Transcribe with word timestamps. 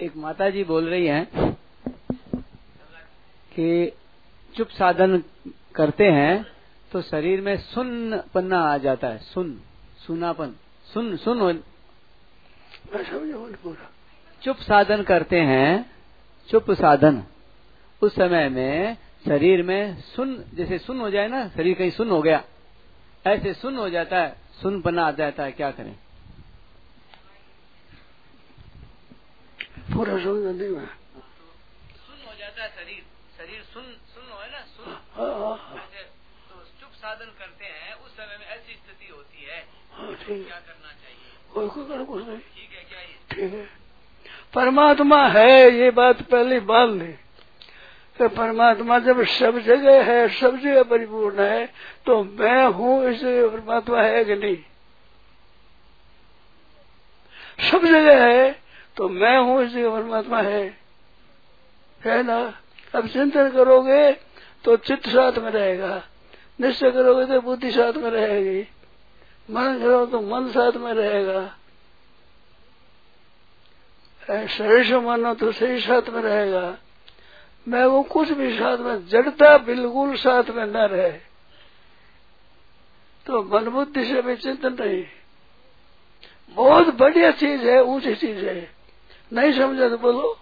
एक 0.00 0.16
माता 0.16 0.48
जी 0.50 0.62
बोल 0.64 0.88
रही 0.88 1.06
हैं 1.06 1.52
कि 3.52 3.92
चुप 4.54 4.68
साधन 4.68 5.22
करते 5.74 6.04
हैं 6.04 6.46
तो 6.92 7.02
शरीर 7.02 7.40
में 7.40 7.56
सुन 7.56 8.20
पन्ना 8.34 8.60
आ 8.64 8.76
जाता 8.78 9.08
है, 9.08 9.18
सुन, 9.18 9.60
सुनापन, 10.06 10.54
सुन 10.86 11.16
सुन। 11.16 11.62
चुप 14.42 14.56
साधन 14.58 15.02
करते 15.02 15.40
हैं, 15.40 15.90
चुप 16.48 16.70
साधन। 16.72 17.22
उस 18.02 18.14
समय 18.14 18.48
में 18.48 18.96
शरीर 19.24 19.62
में 19.62 20.00
सुन, 20.02 20.44
जैसे 20.54 20.78
सुन 20.78 21.00
हो 21.00 21.10
जाए 21.10 21.28
ना, 21.28 21.48
शरीर 21.48 21.74
कहीं 21.74 21.90
सुन 21.90 22.10
हो 22.10 22.22
गया, 22.22 22.42
ऐसे 23.26 23.54
सुन 23.54 23.76
हो 23.76 23.88
जाता 23.90 24.20
है 24.20 24.36
सुन 24.62 24.80
पन्ना 24.80 25.06
आ 25.06 25.10
जाता 25.12 25.42
है, 25.42 25.52
क्या 25.52 25.70
करें? 25.70 25.96
पूरा 29.98 30.16
समझा 30.24 30.50
नहीं 30.50 30.68
मैं 30.70 30.86
सुन 32.06 32.18
हो 32.26 32.34
जाता 32.38 32.62
है 32.62 32.68
शरीर। 32.70 33.02
शरीर 33.38 33.62
सुन 33.72 33.84
सुन 34.14 34.30
हो 34.32 34.38
है 34.40 34.50
ना? 34.52 34.60
सुन। 34.76 34.92
हाँ 35.16 35.32
हाँ 35.38 35.56
हाँ। 35.62 35.86
तो 36.48 36.54
चुप 36.80 36.92
साधन 37.00 37.30
करते 37.38 37.64
हैं 37.64 37.94
उस 37.94 38.12
समय 38.12 38.36
में 38.40 38.46
ऐसी 38.46 38.74
स्थिति 38.74 39.08
होती 39.12 39.40
है 39.44 39.60
ठीक। 40.24 40.46
क्या 40.46 40.58
करना 40.58 40.92
चाहिए। 40.92 41.30
कोई 41.54 41.68
कोई 41.68 41.84
कर 41.88 42.04
कुछ 42.04 42.22
नहीं। 42.28 42.38
ठीक 42.38 42.70
है 42.76 42.84
क्या 42.90 43.00
ये? 43.00 43.16
ठीक 43.32 43.52
है। 43.54 43.66
परमात्मा 44.54 45.20
है 45.28 45.70
ये 45.78 45.90
बात 45.98 46.22
पहली 46.30 46.58
बात 46.70 46.88
ली 46.90 47.12
कि 48.18 48.28
परमात्मा 48.36 48.98
जब 48.98 49.24
सब 49.32 49.58
जगह 49.66 50.02
है 50.04 50.28
सब 50.40 50.56
जगह 50.60 50.82
परिपूर्ण 50.92 51.42
है 51.42 51.66
तो 52.06 52.22
मैं 52.24 52.64
हूँ 52.78 52.94
इस 53.10 53.20
परमात्मा 53.52 54.02
है 54.02 54.24
कि 54.24 54.36
नहीं? 54.36 54.56
सब 57.70 57.84
जगह 57.84 58.24
है 58.24 58.37
तो 58.98 59.08
मैं 59.08 59.38
हूँ 59.38 59.62
इस 59.62 59.70
जगह 59.70 59.90
परमात्मा 59.90 60.42
है। 60.42 60.78
है 62.04 62.22
ना? 62.22 62.58
अब 62.94 63.06
चिंतन 63.06 63.50
करोगे 63.50 64.12
तो 64.64 64.76
चित्त 64.76 65.08
साथ 65.08 65.32
में 65.32 65.50
रहेगा। 65.50 66.02
निश्चय 66.60 66.90
करोगे 66.90 67.26
तो 67.26 67.40
बुद्धि 67.40 67.70
साथ 67.70 67.92
में 67.92 68.10
रहेगी। 68.10 68.68
मन 69.50 69.78
करो 69.78 70.06
तो 70.06 70.20
मन 70.20 70.48
साथ 70.48 70.72
में 70.72 70.94
रहेगा। 70.94 71.54
शरीर 74.46 74.98
मानो 74.98 75.34
तो 75.34 75.52
शरीर 75.52 75.80
साथ 75.80 76.10
में 76.10 76.22
रहेगा। 76.22 76.76
मैं 77.68 77.84
वो 77.84 78.02
कुछ 78.02 78.32
भी 78.32 78.58
साथ 78.58 78.78
में, 78.78 79.06
जड़ता 79.06 79.58
बिल्कुल 79.58 80.16
साथ 80.16 80.44
में 80.50 80.66
न 80.66 80.76
रहे। 80.76 81.12
तो 83.26 83.42
मन 83.42 83.68
बुद्धि 83.68 84.04
से 84.04 84.22
भी 84.22 84.36
चिंतन 84.36 84.76
नहीं 84.80 85.04
बहुत 86.54 86.94
बढ़िया 86.94 87.30
चीज़ 87.30 87.60
है, 87.60 87.82
ऊँची 87.82 88.14
चीज़ 88.14 88.44
है। 88.44 88.77
नहीं 89.32 89.52
समझा 89.52 89.88
तो 89.88 89.98
बोलो। 89.98 90.36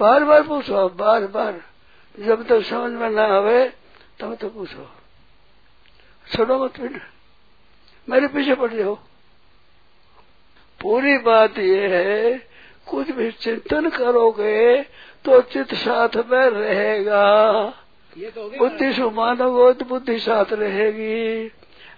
बार 0.00 0.24
बार 0.24 0.42
पूछो 0.42 0.88
बार 0.88 1.26
बार। 1.26 1.60
जब 2.14 2.42
तक 2.42 2.48
तो 2.48 2.60
समझ 2.62 2.92
में 2.92 3.08
ना 3.10 3.24
आवे 3.36 3.64
तब 4.20 4.34
तक 4.34 4.40
तो 4.40 4.48
पूछो। 4.48 4.90
छोड़ो 6.26 6.64
मत 6.64 6.70
फिर। 6.70 7.00
मेरे 8.08 8.28
पीछे 8.28 8.54
पड़ 8.54 8.72
जाओ। 8.72 8.94
पूरी 10.80 11.16
बात 11.18 11.58
ये 11.58 11.86
है 11.88 12.38
कुछ 12.86 13.10
भी 13.10 13.30
चिंतन 13.32 13.88
करोगे 13.90 14.82
तो 15.24 15.40
चित्त 15.42 15.74
साथ 15.74 16.16
में 16.26 16.50
रहेगा। 16.50 17.22
तो 18.30 18.48
बुद्धि 18.58 18.92
से 18.92 19.10
मानोगे 19.10 19.72
तो 19.72 19.84
बुद्धि 19.84 20.18
साथ 20.18 20.52
रहेगी। 20.52 21.48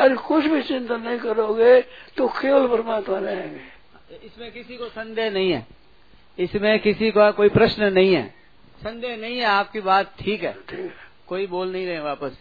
अरे 0.00 0.14
कुछ 0.16 0.44
भी 0.44 0.62
चिंतन 0.62 1.00
नहीं 1.00 1.18
करोगे 1.18 1.80
तो 2.16 2.28
केवल 2.40 2.66
परमात्मा 2.68 3.18
रहेंगे। 3.18 3.71
इसमें 4.16 4.50
किसी 4.52 4.76
को 4.76 4.86
संदेह 4.86 5.30
नहीं 5.30 5.52
है। 5.52 5.66
इसमें 6.38 6.78
किसी 6.78 7.10
का 7.10 7.30
कोई 7.30 7.48
प्रश्न 7.48 7.92
नहीं 7.92 8.14
है। 8.14 8.26
संदेह 8.82 9.16
नहीं 9.16 9.38
है 9.38 9.44
आपकी 9.44 9.80
बात 9.80 10.14
ठीक 10.20 10.42
है। 10.44 10.56
कोई 11.28 11.46
बोल 11.46 11.72
नहीं 11.72 11.86
रहे 11.86 12.00
वापस। 12.00 12.38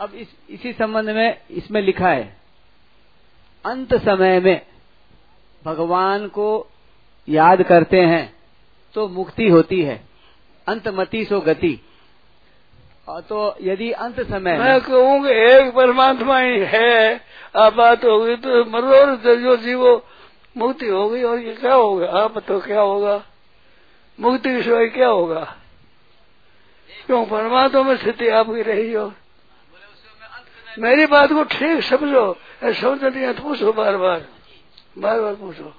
अब 0.00 0.14
इस 0.14 0.28
इसी 0.50 0.72
संबंध 0.72 1.10
में 1.10 1.40
इसमें 1.50 1.80
लिखा 1.82 2.08
है 2.08 2.36
अंत 3.64 3.94
समय 3.94 4.40
में 4.40 4.60
भगवान 5.64 6.26
को 6.28 6.48
याद 7.28 7.62
करते 7.62 8.00
हैं 8.00 8.32
तो 8.94 9.08
मुक्ति 9.08 9.48
होती 9.48 9.80
है 9.82 9.96
अंत 10.66 10.86
अंतमति 10.86 11.24
सो 11.24 11.40
गति। 11.40 11.78
और 13.08 13.20
तो 13.20 13.56
यदि 13.62 13.90
अंत 13.92 14.20
समय 14.20 14.58
मैं 14.58 14.72
में 14.72 14.80
कहूँगा 14.80 15.30
एक 15.30 15.74
परमात्मा 15.74 16.38
ही 16.40 16.58
है 16.60 17.20
आप 17.56 17.72
बात 17.72 18.04
होगी 18.04 18.36
तो 18.36 18.64
मरो 18.64 19.16
जो 19.36 19.56
जीवो। 19.56 19.96
मुक्ति 20.56 20.86
होगी 20.86 21.22
और 21.22 21.38
ये 21.38 21.54
क्या 21.54 21.74
होगा? 21.74 22.06
आप 22.06 22.38
तो 22.38 22.60
क्या 22.60 22.80
होगा? 22.80 23.24
मुक्ति 24.20 24.50
के 24.50 24.62
सिवाय 24.62 24.86
क्या 24.86 25.08
होगा? 25.08 25.56
क्यों 27.06 27.26
परमात्मा 27.26 27.82
में 27.82 27.96
स्थिति 27.96 28.28
आपकी 28.28 28.62
रही 28.62 28.92
हो? 28.92 29.12
मेरी 30.78 31.06
बात 31.06 31.32
को 31.32 31.44
ठीक 31.44 31.82
समझो 31.82 32.36
समझ 32.64 33.04
नहीं 33.04 33.24
है 33.24 33.34
तो 33.34 33.42
पूछो 33.42 33.72
बार 33.72 33.96
बार। 33.96 34.26
बार 34.98 35.20
बार 35.20 35.34
पूछो। 35.34 35.74